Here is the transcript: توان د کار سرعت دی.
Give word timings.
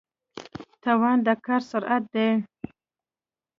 توان 0.83 1.17
د 1.25 1.27
کار 1.45 1.61
سرعت 1.69 2.03
دی. 2.13 2.29